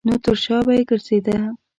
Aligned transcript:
نو 0.07 0.13
تر 0.25 0.35
شا 0.43 0.57
به 0.65 0.73
یې 0.77 0.83
ګرځېده. 0.89 1.37